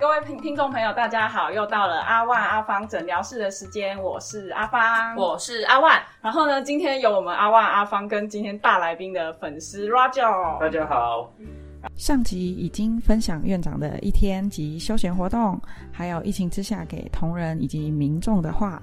[0.00, 6.00] 各位听听众朋友，大家好，又到了阿万阿芳诊疗室的时间，我是阿芳，我是阿万。
[6.20, 11.32] 然后呢，今天有我们阿万阿芳跟今天大来宾的粉丝 Roger，大家好。
[11.96, 15.60] 上集已经分享院长的一天及休闲活动，
[15.90, 18.80] 还有疫情之下给同仁以及民众的话。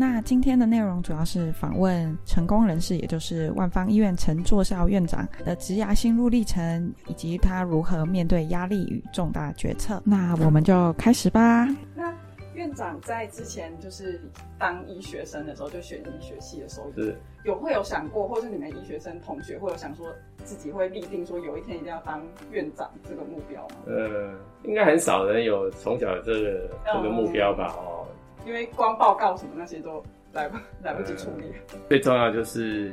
[0.00, 10.00] 那今天的内容主要是访问成功人士，也就是万方医院陈作孝院长的职涯心路历程，以及他如何面对压力与重大决策。
[10.04, 11.66] 那我们就开始吧。
[11.96, 12.14] 那
[12.54, 14.20] 院长在之前就是
[14.56, 20.06] 当医学生的时候，就选医学系的时候，是有会有想过，或是你们医学生同学会有想说
[20.44, 23.74] 自己会立定说有一天一定要当院长这个目标吗？
[23.88, 27.74] 呃，应该很少人有从小这个这个目标吧？
[27.76, 28.06] 哦。
[28.48, 30.02] 因为光报告什么那些都
[30.32, 31.52] 来不 来不及处理，
[31.86, 32.90] 最重要就是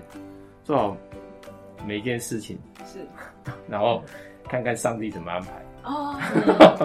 [0.65, 0.97] 做好
[1.87, 2.99] 每一件事情，是，
[3.69, 4.03] 然后
[4.49, 5.65] 看看上帝怎么安排。
[5.85, 6.19] 哦，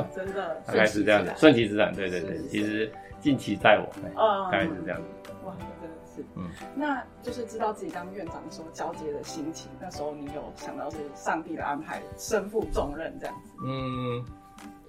[0.15, 2.91] 真的，大概是这样子，顺其自然，对对对，其实
[3.21, 5.01] 近期在我，哦，大概是这样。
[5.01, 14.25] 子，哇，真的是，嗯，那就是知道自己当院长的时候交接的心情，那时候你有想到是上帝的安排，身负重任这样子，嗯，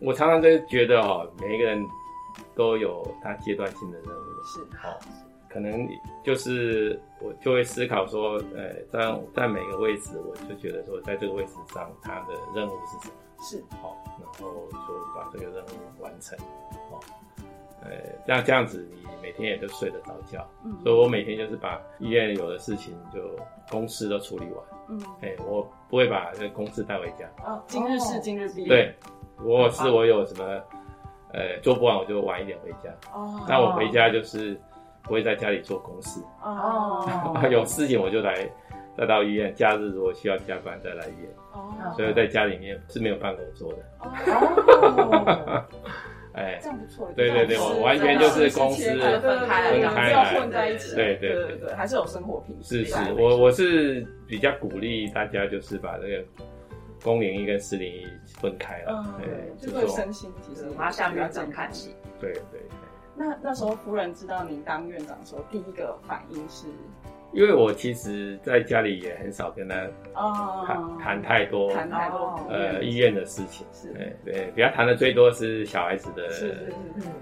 [0.02, 1.84] 我常常都觉得哦，每一个人。
[2.56, 4.78] 都有它阶段性的任务，是。
[4.78, 5.00] 好，
[5.50, 5.88] 可能
[6.24, 13.14] 就是我就会思考说，呃，在在每个位置，我就觉得说，在这个位置上，它的任务是什么？
[13.44, 13.64] 是。
[13.82, 14.78] 好，然后就
[15.16, 16.38] 把这个任务完成，
[16.90, 17.00] 好，
[17.84, 17.90] 呃，
[18.26, 23.20] 这样这样子，你每天也都睡得着觉，嗯，所以我每天就是把医院有的事情就
[23.70, 28.96] 公司都处理完，嗯，哎，我不会把这个公司带回家，哦，今日事今日毕，对，
[29.38, 30.62] 如果是我有什么。
[31.34, 32.90] 呃，做不完我就晚一点回家。
[33.14, 34.60] 哦，那我回家就是
[35.02, 36.20] 不会在家里做公事。
[36.44, 37.08] 哦，
[37.50, 38.36] 有事情我就来，
[38.98, 39.54] 再到医院。
[39.56, 41.30] 假日如果需要加班，再来医院。
[41.54, 43.80] 哦，所以在家里面是没有办公桌的。
[44.00, 45.64] 哦，
[46.34, 47.10] 哎，这样不错。
[47.16, 48.90] 对对对，我完全就是公司
[49.20, 50.96] 分开来，不要混在一起。
[50.96, 52.84] 对对对对，还是有生活品质。
[52.84, 56.24] 是是，我我是比较鼓励大家，就是把这个。
[57.04, 58.06] 公领域跟四零一
[58.40, 61.96] 分开了，对，就会身心其实马上院长看齐。
[62.20, 62.62] 对对。
[63.16, 66.68] 那那时候夫人知道您当院长的时候，第一个反应是？
[67.34, 69.76] 因为我其实在家里也很少跟他
[70.66, 73.66] 谈谈太多，谈太多呃医院的事情。
[73.72, 76.30] 是，对对，比较谈的最多是小孩子的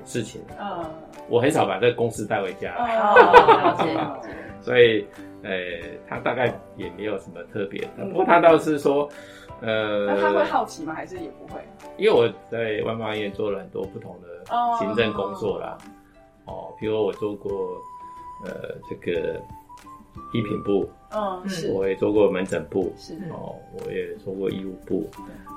[0.06, 0.42] 事情。
[0.60, 0.84] 嗯，
[1.28, 2.74] 我很少把这个公司带回家。
[2.78, 4.20] 哦，
[4.62, 5.06] 所以
[5.44, 5.52] 呃，
[6.08, 8.06] 他大概也没有什么特别的。
[8.06, 9.10] 不过他倒是说。
[9.62, 10.94] 呃，那他会好奇吗？
[10.94, 11.62] 还是也不会？
[11.98, 14.46] 因为我在外贸医院做了很多不同的
[14.78, 15.78] 行政工作啦，
[16.46, 17.52] 哦，比如我做过
[18.46, 19.40] 呃这个
[20.34, 25.10] 医品部，嗯，是，我也做过门诊部，是，哦，我也做过医务部，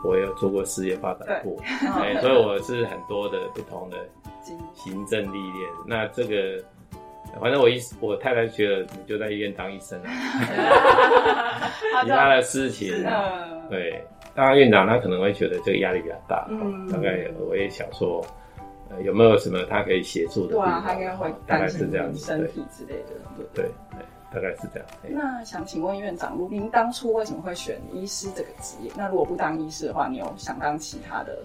[0.05, 1.61] 我也有做过事业发展部，
[2.01, 3.97] 哎，所以我是很多的不同的
[4.75, 5.71] 行政历练。
[5.87, 6.63] 那这个，
[7.41, 10.11] 反正我医我太太觉得你就在医院当医生啊，
[12.03, 12.93] 其他的事情。
[13.73, 18.23] 对，当然院长他可能会觉得这个压力比较大，嗯，大概我也想说，
[18.91, 20.57] 呃，有没有什么他可以协助的？
[20.57, 23.13] 对啊，他应该会大概是这样子，身体之类的，
[23.55, 23.71] 对对，
[24.31, 24.87] 大概是这样。
[25.09, 28.91] 那想请问院长，您当初为什么会选医师这个职业？
[28.95, 31.39] 那如果不当医师的话，你有想当其他的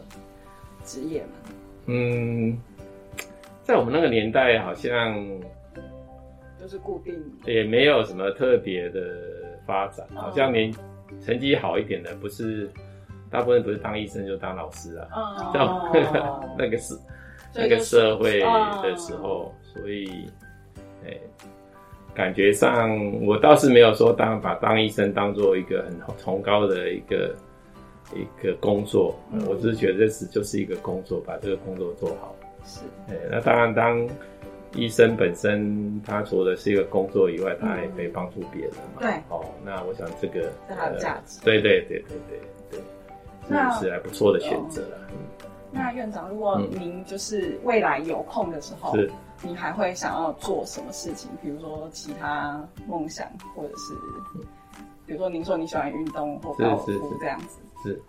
[0.84, 1.30] 职业吗？
[1.86, 2.58] 嗯，
[3.64, 5.16] 在我们那个年代，好像
[6.60, 9.02] 就是固定，也没有什么特别的
[9.66, 10.70] 发展，好像连。
[11.26, 12.70] 成绩好一点的，不是
[13.30, 15.92] 大部分不是当医生就当老师啊，到
[16.58, 16.98] 那个是
[17.54, 20.30] 那个社会的时候，所以，
[21.06, 21.18] 哎，
[22.14, 22.90] 感觉上
[23.26, 27.36] 我倒是没有说当把当医生当做一个很崇高的一个
[28.14, 29.16] 一个工作，
[29.48, 32.36] 我只是觉得这是就是一个工作，把这个工作做好。
[32.64, 34.08] 是，哎，那当然当。
[34.74, 39.00] 医生本身，他除了是一个工作以外，他也可以帮助别人嘛。
[39.00, 41.40] 对，哦，那我想这个是他的价值。
[41.44, 42.40] 对对对对对
[42.72, 42.80] 对，
[43.48, 45.00] 那是还不错的选择了。
[45.72, 49.10] 那院长，如果您就是未来有空的时候，是，
[49.42, 51.32] 你还会想要做什么事情？
[51.42, 53.26] 比如说其他梦想，
[53.56, 53.94] 或者是，
[55.06, 57.60] 比如说您说你喜欢运动或高尔夫这样子。
[57.84, 58.02] 是，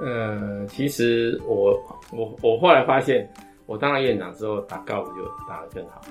[0.00, 1.80] 呃，其实我
[2.12, 3.26] 我我后来发现。
[3.70, 6.02] 我当了院长之后，打高尔夫就打得更好。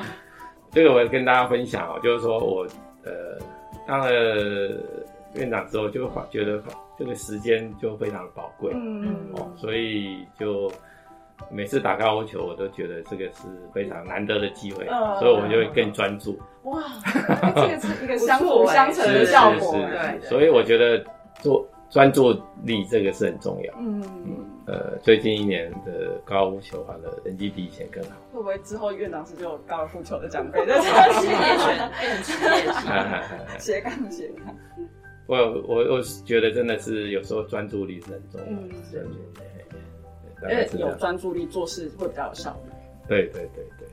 [0.72, 2.66] 这个我跟大家分享哦，就是说我
[3.04, 3.38] 呃
[3.86, 4.10] 当了
[5.34, 6.58] 院长之后，就觉得
[6.98, 10.72] 这个时间就非常的宝贵，嗯嗯哦，所以就
[11.50, 13.42] 每次打高尔夫球，我都觉得这个是
[13.74, 14.86] 非常难得的机会，
[15.18, 16.40] 所以我就会更专注。
[16.62, 16.82] 哇，
[17.54, 20.18] 这个是一个相辅相成的效果，对。
[20.22, 21.04] 所以我觉得
[21.42, 21.62] 做。
[21.90, 22.32] 专注
[22.64, 23.72] 力这个是很重要。
[23.78, 24.44] 嗯嗯。
[25.04, 28.16] 呃，最近一年的高尔夫球玩的成绩比以前更好。
[28.32, 30.64] 会不会之后院长是就高尔夫球的奖杯？
[30.66, 31.32] 这是斜
[31.76, 34.56] 杠，变成斜杠，斜杠斜杠。
[35.26, 35.36] 我
[35.66, 38.52] 我我觉得真的是有时候专注力是很重要的。
[38.90, 39.18] 专注力，
[40.42, 42.72] 因为有专注力做事会比较有效率。
[43.08, 43.88] 对对对对。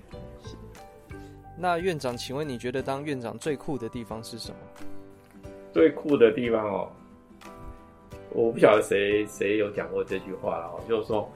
[1.57, 4.55] 那院长，请问你觉得当院长最酷的地方是什么？
[5.73, 6.91] 最酷的地方哦。
[8.33, 11.29] 我不晓得谁谁有讲过这句话了哦，就是说，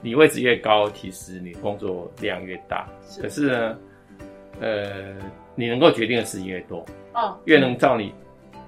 [0.00, 2.88] 你位置越高，其实你工作量越大。
[3.20, 3.78] 可是呢，
[4.60, 5.16] 呃，
[5.54, 6.84] 你能够决定的事情越多，
[7.14, 8.14] 哦，越能照你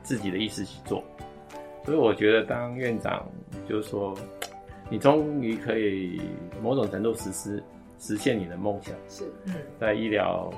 [0.02, 1.02] 自己的意思去做。
[1.84, 3.26] 所以我觉得当院长，
[3.68, 4.14] 就是说，
[4.90, 6.20] 你终于可以
[6.62, 7.62] 某种程度实施
[7.98, 8.94] 实现你的梦想。
[9.08, 10.50] 是，嗯，在医疗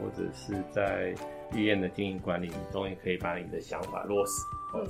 [0.00, 1.14] 或者是在
[1.54, 4.32] 医院的经营管理，你终于可以把你的想法落实。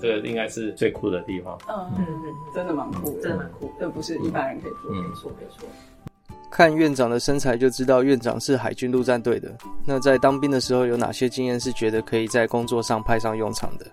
[0.00, 1.58] 这个应该是最酷的地方。
[1.68, 4.90] 嗯嗯嗯，真的蛮酷，真的蛮酷，这不是一般人可以做。
[4.92, 5.68] 没错没错。
[6.50, 9.50] 看院长的身材就知道院长是海军陆战队的。
[9.86, 13.86] 那在当兵的时候有哪些经验是觉得可以在工作上派上用场的？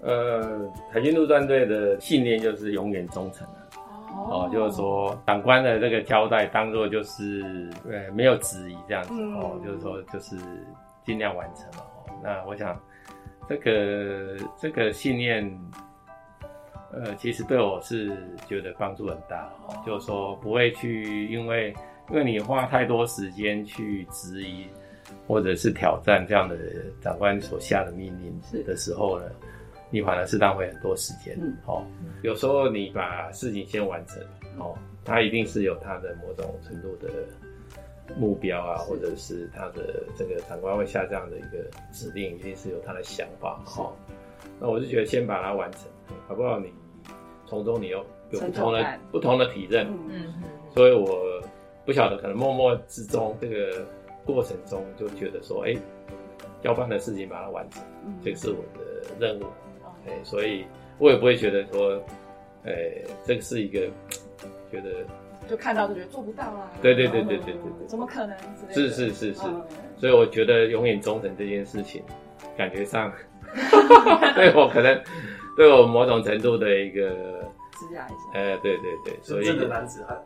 [0.00, 3.44] 呃，海军陆战队的信念就是永远忠诚
[4.30, 10.36] 哦，就是说长官的这个交代当做就是呃没有质疑这样子哦，就是说就是
[11.04, 12.10] 尽量完成了哦。
[12.22, 12.80] 那我想。
[13.48, 15.42] 这个这个信念，
[16.92, 18.12] 呃，其实对我是
[18.46, 19.74] 觉得帮助很大哦。
[19.86, 21.74] 就是说，不会去因为
[22.10, 24.66] 因为你花太多时间去质疑
[25.26, 26.56] 或者是挑战这样的
[27.00, 29.26] 长官所下的命令的时候呢，
[29.90, 31.38] 你反而是浪费很多时间。
[31.64, 31.82] 哦，
[32.22, 34.22] 有时候你把事情先完成，
[34.58, 37.08] 哦，它一定是有它的某种程度的。
[38.16, 43.92] 目标啊，或者是他的这个长官会下这样的一个指令，一定是有他的想法哈。
[44.60, 45.82] 那我就觉得先把它完成，
[46.26, 46.58] 好不好？
[46.58, 46.72] 你
[47.46, 50.42] 从中你有有不同的不同的体认，嗯嗯。
[50.74, 51.42] 所以我
[51.84, 53.86] 不晓得，可能默默之中这个
[54.24, 55.76] 过程中就觉得说，哎，
[56.62, 57.82] 要办的事情把它完成，
[58.22, 59.44] 这个是我的任务。
[60.06, 60.64] 哎，所以
[60.98, 62.02] 我也不会觉得说，
[62.64, 63.88] 哎，这个是一个
[64.70, 65.04] 觉得。
[65.48, 66.70] 就看到就觉得做不到啊！
[66.82, 68.36] 对对对对对对对，怎么可能？
[68.70, 69.40] 是是是是，
[69.96, 72.02] 所以我觉得永远忠诚这件事情，
[72.56, 73.10] 感觉上
[74.34, 75.02] 对我可能
[75.56, 77.08] 对我某种程度的一个
[77.72, 78.16] 支压一下。
[78.34, 80.22] 哎，对对对，所以真的男子汉。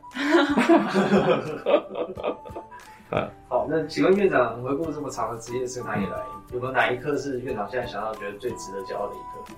[3.21, 6.17] 啊，好，那请问院长回顾这么长的职业生涯以来，
[6.53, 9.55] 有没有哪一刻是院长现在想到觉得最值得骄傲的一刻？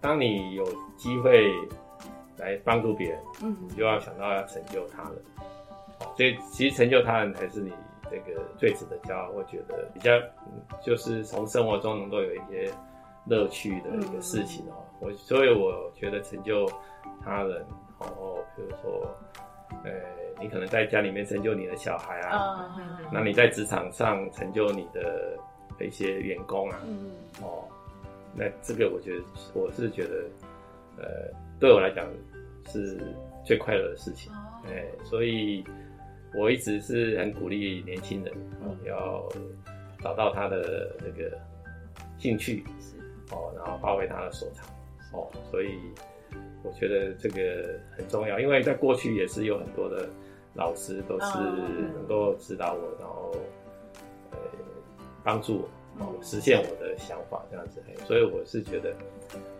[0.00, 0.64] 当你有
[0.96, 1.52] 机会。
[2.40, 5.12] 来帮助别人，嗯，你就要想到要成就他人，
[6.16, 7.72] 所以其实成就他人才是你
[8.10, 10.10] 这个最值得骄傲，我觉得比较
[10.82, 12.72] 就是从生活中能够有一些
[13.26, 14.82] 乐趣的一个事情哦。
[14.98, 16.68] 我所以我觉得成就
[17.22, 17.64] 他人，
[18.00, 19.14] 然后，比如说，
[19.84, 19.90] 呃，
[20.40, 22.76] 你可能在家里面成就你的小孩啊，
[23.12, 25.38] 那你在职场上成就你的
[25.80, 26.80] 一些员工啊，
[27.42, 27.64] 哦，
[28.34, 30.24] 那这个我觉得我是觉得，
[30.98, 31.04] 呃，
[31.60, 32.04] 对我来讲。
[32.68, 33.00] 是
[33.44, 34.32] 最快乐的事情，
[34.66, 35.64] 哎，所以
[36.34, 39.28] 我一直是很鼓励年轻人哦，要
[40.02, 41.36] 找到他的那个
[42.18, 42.62] 兴趣，
[43.32, 44.66] 哦，然后发挥他的所长，
[45.12, 45.78] 哦，所以
[46.62, 50.08] 我觉得这个很重要，因为在过去也是有很多的
[50.54, 51.38] 老师都是
[51.94, 53.34] 能够指导我，然后
[54.30, 54.38] 呃
[55.24, 58.94] 帮助我哦实现我的想法这样子，所以我是觉得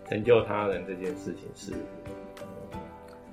[0.08, 1.72] 成就他人这件事情是。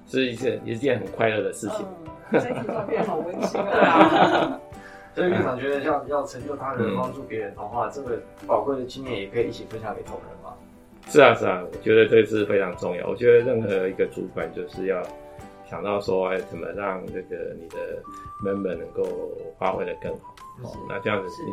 [0.08, 1.86] 是一件一件很快乐的事情。
[2.32, 4.60] 这一照片好温馨啊！
[5.16, 10.54] 所以院长觉得，要要成就他人、帮助别人的话，这个宝贵的经验也可以一起分享给同仁吗？
[11.10, 13.08] 是啊，是啊，我觉得这是非常重要。
[13.08, 15.02] 我觉得任何一个主管就是要
[15.70, 18.02] 想到说，哎，怎么让这个你的
[18.44, 19.04] member 能够
[19.60, 20.34] 发挥的更好。
[20.64, 21.44] 哦，那这样子是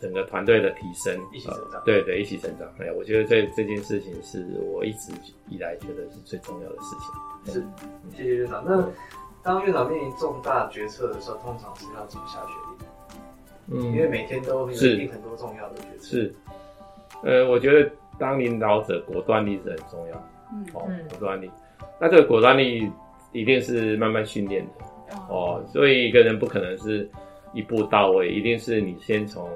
[0.00, 1.82] 整个团队的提升，一起成长。
[1.84, 2.66] 对对，一起成长。
[2.78, 5.12] 哎，我觉得这这件事情是我一直
[5.50, 6.96] 以来觉得是最重要的事
[7.44, 7.52] 情。
[7.52, 7.64] 是，
[8.16, 8.64] 谢谢院长。
[8.66, 8.82] 那
[9.42, 12.88] 当院长面临重大决策的时候，通常是要怎么下决定？
[13.66, 16.06] 嗯，因为每天都会定很多重要的决策。
[16.06, 16.34] 是，
[17.22, 20.28] 呃，我觉得当领导者果断力是很重要。
[20.52, 21.50] 嗯，哦，果断力。
[22.00, 22.90] 那这个果断力
[23.34, 25.16] 一定是慢慢训练的。
[25.28, 27.06] 哦，所以一个人不可能是
[27.52, 29.46] 一步到位，一定是你先从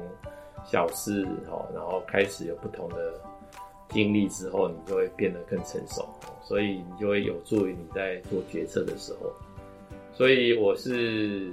[0.63, 3.15] 小事哦，然后开始有不同的。
[3.91, 6.07] 经历之后，你就会变得更成熟，
[6.43, 9.33] 所以你就会有助于你在做决策的时候。
[10.13, 11.51] 所以我是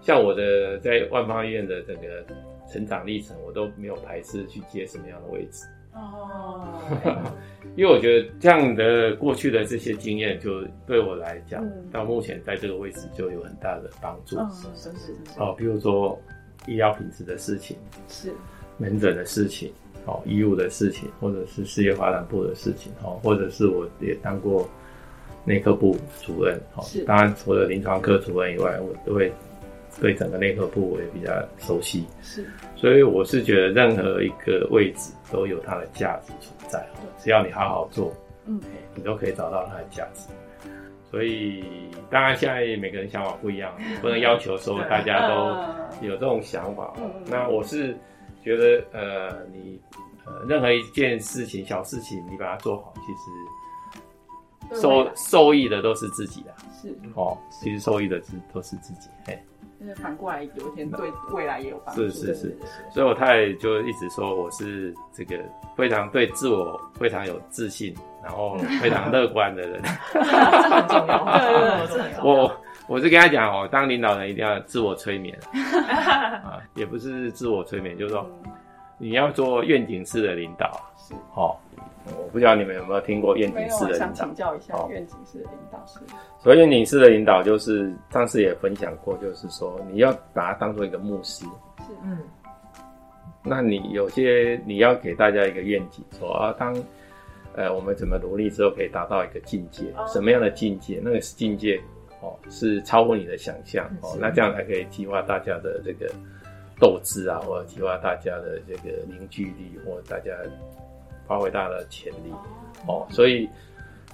[0.00, 2.26] 像我的在万方医院的这个
[2.68, 5.64] 成长历程，我都没有排斥去接什么样的位置。
[5.94, 6.66] 哦，
[7.78, 14.36] 因为我觉得这样的过去的这些经验，就对我来讲，到目前在这个位置就有很大的帮助。
[14.50, 15.14] 是是是。
[15.38, 16.20] 哦，比如说
[16.66, 17.76] 医疗品质的事情，
[18.08, 18.32] 是
[18.78, 19.70] 门诊的事情，
[20.06, 24.68] 哦，医务的事情，或者是事业发展部的事情，哦，或者是我也当过
[25.44, 29.32] 内科部主任，哦，当然除了临床科主任以外，我都会。
[30.00, 36.86] 对整个内科部我也比较熟悉，是，所以我是觉得任何一个位置都有它的价值存在，
[37.18, 38.12] 只要你好好做，
[38.46, 38.60] 嗯，
[38.94, 40.28] 你都可以找到它的价值。
[41.10, 41.64] 所以
[42.10, 46.92] 当然现在每个人想法不一样，不能要求说 大家都有这种想法。
[47.26, 47.96] 那我是
[48.44, 49.80] 觉得，呃，你
[50.26, 56.94] 呃任何一件事情小事情你把它做好，其实受受益的都是自己的，是。
[57.14, 59.36] 哦，其实受益的是都是自己，嘿。
[59.78, 62.02] 就是反过来，有一天对未来也有帮助。
[62.08, 62.58] 是是是，
[62.90, 65.38] 所以我太太就一直说我是这个
[65.76, 67.94] 非常对自我非常有自信，
[68.24, 69.80] 然后 非常乐观的人。
[70.12, 72.52] 这很重要，对 对对，我
[72.88, 75.38] 我是跟他讲哦，当领导人一定要自我催眠。
[76.42, 78.28] 啊，也不是自我催眠，就是说
[78.98, 81.14] 你要做愿景式的领导，是。
[81.34, 81.56] 哦。
[82.16, 84.06] 我不知道你们有没有听过愿景式的领导？
[84.06, 85.98] 想请教一下愿景式的领导是。
[86.40, 91.44] 所以愿景式的领导就是上次也分享过，就是说你要把它当做一个牧师。
[91.78, 92.18] 是，嗯。
[93.42, 96.74] 那你有些你要给大家一个愿景，说啊，当
[97.54, 99.84] 呃我们怎么努力之后可以达到一个境界？
[100.06, 101.00] 什么样的境界？
[101.02, 101.80] 那个境界
[102.20, 104.16] 哦，是超过你的想象哦。
[104.20, 106.12] 那这样才可以激发大家的这个
[106.78, 110.32] 斗志啊，或者激发大家的这个凝聚力，或者大家。
[111.28, 112.32] 发挥大的潜力，
[112.86, 113.48] 哦，所以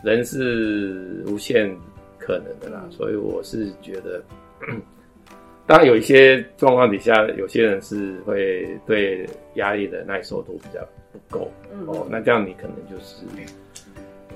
[0.02, 1.74] 人是无限
[2.18, 2.84] 可能的啦。
[2.90, 4.22] 所以我是觉得，
[5.66, 11.50] 当然有一些状况底下，有些人是会对压力的耐受度比较不够，
[11.86, 13.24] 哦，那这样你可能就是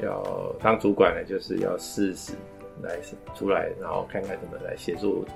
[0.03, 2.33] 要当主管呢，就是要试试
[2.81, 2.97] 来
[3.35, 5.27] 出来，然后看看怎么来协助。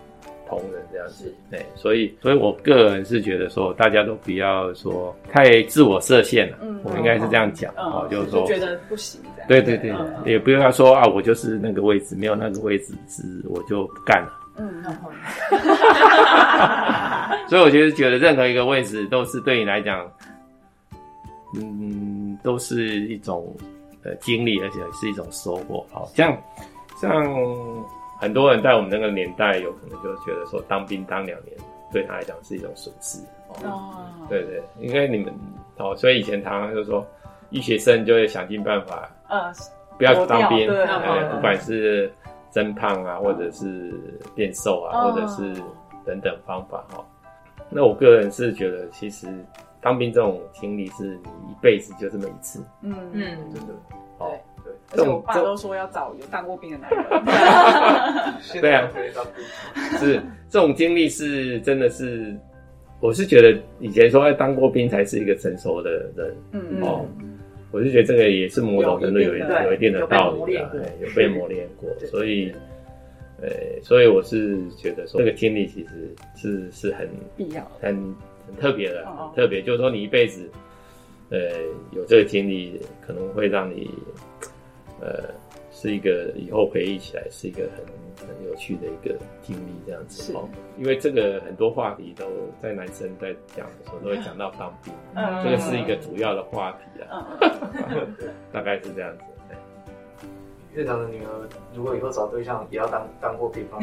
[0.59, 6.59] 同人这样子，对，所以，所以我个人是觉得说，大家都不要说太自我设限了。
[6.61, 9.95] 嗯，我应该是这样讲，哦，就是说觉得不行，对对对，
[10.27, 14.31] 也不要说啊，我就是那个位置，没有那个位置，是我就不干了。
[14.59, 14.85] 嗯，
[17.49, 20.07] 所以我觉得，觉得任何一个位置都是对你来讲，
[21.57, 23.57] 嗯，都是一种
[24.05, 25.87] 呃经历，而且是一种收获。
[25.91, 26.37] 好，像
[27.01, 27.11] 像。
[28.23, 31.57] 很多人在我们那个年代，有可能就觉得说当兵当两年，
[31.93, 33.19] 对他来讲是一种损失。
[33.64, 35.35] 哦，对对，因为你们
[35.79, 37.05] 哦，所以以前常常就说，
[37.50, 39.52] 医学生就会想尽办法，呃，
[39.99, 42.12] 不要当兵，哎，不管是
[42.49, 43.93] 增胖啊，或者是
[44.37, 45.61] 变瘦啊，或者是
[46.07, 47.05] 等等方法哈。
[47.69, 49.26] 那我个人是觉得，其实
[49.81, 52.64] 当兵这种经历是你一辈子就这么一次。
[52.83, 53.21] 嗯嗯，
[53.52, 54.12] 真的，对。
[54.93, 57.01] 而且我爸都说要找有当过兵的男人。
[58.61, 58.91] 对啊，
[59.99, 62.37] 是这种经历是真的是，
[63.01, 66.35] 我是觉得以前说要当过兵才是一个成熟的人。
[66.53, 66.83] 嗯嗯。
[66.83, 67.07] 哦，
[67.71, 72.53] 我是觉得这个也是某种程度有有一定的道理的，有被磨练过，所以，
[73.41, 73.49] 呃，
[73.83, 77.95] 所以我是觉得说这个经历其实是是很必要、很
[78.47, 79.63] 很特别的，很特别。
[79.63, 80.47] 就是说你一辈子，
[81.31, 81.39] 呃，
[81.93, 83.91] 有这个经历，可能会让你。
[85.03, 85.35] 呃，
[85.73, 87.85] 是一个以后回忆起来是一个很
[88.29, 90.49] 很有趣的一个经历，这样子哦。
[90.79, 92.25] 因为这个很多话题都
[92.61, 94.95] 在男生在讲的时候都会讲到当兵，
[95.43, 97.27] 这个是一个主要的话题啊。
[98.53, 99.25] 大概是这样子。
[100.75, 101.29] 院长的女儿
[101.75, 103.79] 如果以后找对象也要当当过兵吗？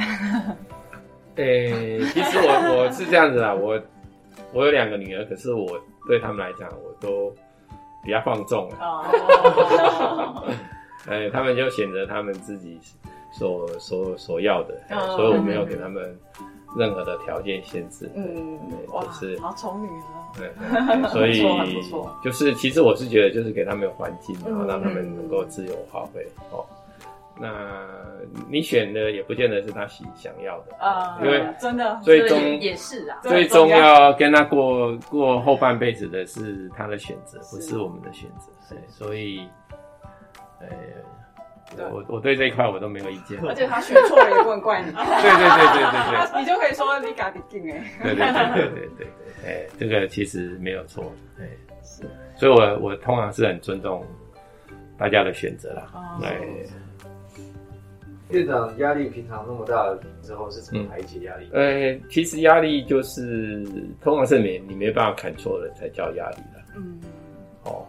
[1.35, 3.79] 诶， 其实我我是这样子啊，我
[4.53, 7.31] 我有两个女儿，可是我对他们来讲，我都
[8.03, 9.03] 比较放纵啊。
[11.09, 12.79] 哎，他们就选择他们自己
[13.31, 14.75] 所所所要的，
[15.15, 16.17] 所以我没有给他们
[16.77, 18.09] 任何的条件限制。
[18.15, 18.59] 嗯，
[18.93, 20.15] 哇，是好宠女啊。
[20.37, 21.41] 对，所以
[22.23, 26.23] 就是其实我是觉得，就是给他们有环境，然后让他们能够自由发挥。
[26.51, 26.63] 哦，
[27.39, 27.87] 那
[28.47, 38.51] 你选的也不见得是他喜想要的啊，因为真的最终也是啊，最终要跟他过过后半辈子的是他的选择，不是我们的选择。
[38.69, 39.47] 对，所以。
[40.61, 40.67] 哎，
[41.91, 44.91] 我我对这一块我都没有意见，而且他选错了也不能怪你。
[44.91, 47.83] 对对对对对对， 你就可以说你嘎的劲哎。
[48.03, 49.07] 对对对对对对，
[49.45, 51.47] 哎，这个其实没有错，哎，
[51.83, 52.03] 是，
[52.35, 54.03] 所以我我通常是很尊重
[54.97, 55.87] 大家的选择啦。
[55.93, 56.19] 哦，
[58.31, 61.49] 院长压力平常那么大之后是怎么排解压力？
[61.51, 63.63] 呃，其实压力就是
[64.01, 66.61] 通常是没你没办法砍错了才叫压力的。
[66.75, 66.99] 嗯，
[67.63, 67.85] 哦。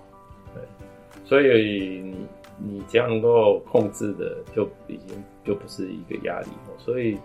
[1.27, 2.27] 所以你
[2.63, 6.49] 你这样能够控制的，就已经就不是一个压力
[6.79, 7.17] 所以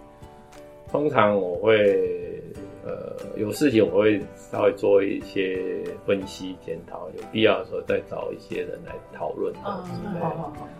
[0.89, 2.41] 通常我会
[2.85, 9.53] 呃有事情我会稍微做一些分析检讨，有必要的时候再找一些人来讨论。
[9.55, 9.83] 啊，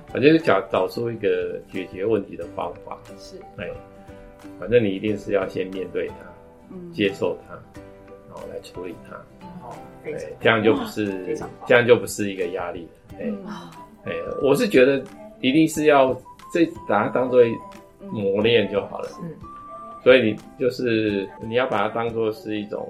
[0.08, 2.98] 反正就找找出一个解决问题的方法。
[3.18, 3.70] 是，哎，
[4.60, 6.16] 反正你一定是要先面对它，
[6.72, 7.56] 嗯，接受它，
[8.30, 9.20] 然后来处理它。
[10.04, 11.36] 对，这样就不是，
[11.66, 13.18] 这样就不是一个压力了。
[13.20, 13.34] 哎，
[14.06, 15.04] 哎，我是觉得
[15.42, 16.14] 一定是要
[16.52, 17.42] 这把它当做
[18.00, 19.10] 磨练就好了。
[19.22, 19.34] 嗯，
[20.04, 22.88] 所以你就是你要把它当做是一种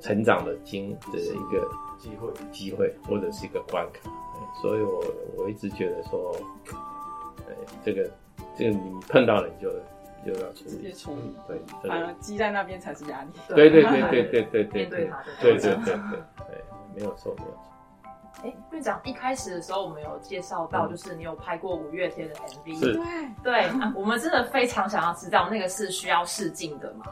[0.00, 4.10] 成长的经的一个机会，机会或者是一个关卡。
[4.60, 5.04] 所以我
[5.36, 6.34] 我一直觉得说，
[7.48, 8.10] 哎，这个
[8.56, 9.70] 这个你碰到了你就。
[10.26, 13.28] 就要处理，处理，对，反而积在那边才是压力。
[13.54, 16.58] 对对对对对对对，面对它，对对对对，
[16.96, 17.62] 没有错没有错。
[18.44, 22.94] 哎，院长一开始的时候，我们有介绍到，就是你有拍过五月天的 MV，对
[23.42, 27.06] 对，我们真的非常想要知道那个是需要试镜的吗？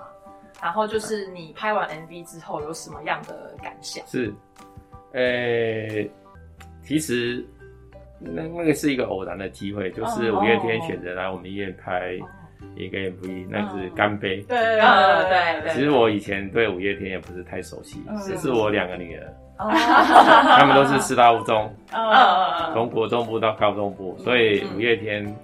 [0.63, 4.07] 然后就是你拍完 MV 之后有什么样的感想？
[4.07, 4.33] 是，
[5.13, 6.09] 呃，
[6.83, 7.45] 其实
[8.21, 12.19] 那那个是一个偶然的机会，就是五月天选择来我们医院拍。
[12.75, 14.37] 一个 MV，那是干杯。
[14.49, 15.73] 对对对对。
[15.73, 21.73] 其实我以前对五月天也不是太熟悉，只是我两个女儿， 他们都是师大附中，
[22.75, 25.35] 从国中部到高中部，所以五月天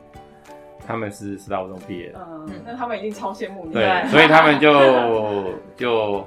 [0.86, 2.12] 他们是师大附中毕业。
[2.16, 3.72] 嗯，那他们一定超羡慕你。
[3.72, 6.26] 对，所以他们就 就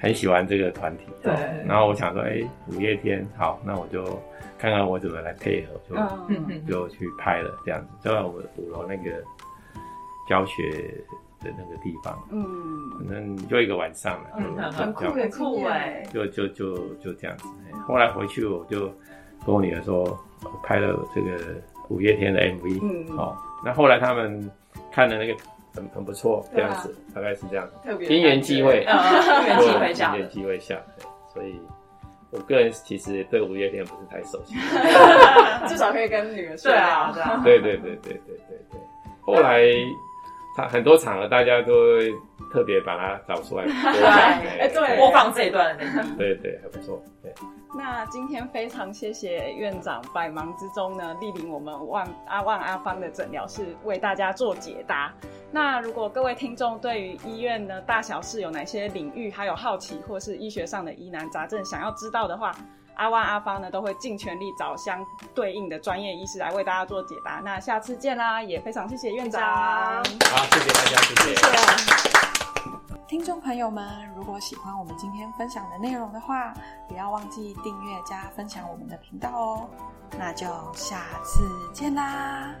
[0.00, 1.04] 很喜欢这个团体。
[1.22, 1.32] 对。
[1.66, 4.02] 然后我想说，哎，五月天好，那我就
[4.58, 5.96] 看看我怎么来配合，就
[6.66, 9.22] 就去拍了这样子，就在我五楼那个。
[10.28, 10.70] 教学
[11.40, 12.44] 的那个地方，嗯，
[12.98, 17.46] 反正就一个晚上了，嗯，很酷很酷哎，就就就就这样子。
[17.86, 18.86] 后来回去我就
[19.44, 20.02] 跟我女儿说，
[20.42, 21.38] 我拍了这个
[21.88, 24.50] 五月天的 MV，嗯，哦，那后来他们
[24.90, 25.34] 看了那个
[25.74, 30.76] 很很不错，这样子，大概是这样，特别因缘机会，因缘机会下，因缘机会下，
[31.32, 31.60] 所以
[32.32, 34.54] 我个人其实对五月天不是太熟悉，
[35.68, 36.72] 至少可以跟女儿说。
[36.72, 37.12] 啊，
[37.44, 38.80] 对对对对对对对，
[39.20, 39.62] 后来。
[40.56, 42.10] 他很多场合，大家都会
[42.50, 44.10] 特别把它找出来 播放，
[44.58, 45.76] 哎，对，播放这一段，
[46.16, 47.02] 对对，还不错。
[47.22, 47.30] 对，
[47.76, 55.12] 那今天非常谢谢院长百忙之中呢，莅临我们万阿万阿芳的诊疗室，为大家做解答。
[55.52, 62.50] 那如果各位听众对于医院的大小事有哪些领域还有好奇，或是医学上的疑难杂症想要知道的话，
[62.96, 65.04] 阿万阿芳呢都会尽全力找相
[65.34, 67.40] 对应的专业医师来为大家做解答。
[67.44, 69.42] 那下次见啦，也非常谢谢院长。
[69.42, 70.02] 好，
[70.50, 71.36] 谢谢大家，谢谢。
[73.06, 76.52] 听众朋友们，如果喜欢我们今天分享的内容的话，
[76.88, 79.68] 不要忘记订阅加分享我们的频道哦。
[80.18, 82.52] 那就下次见啦。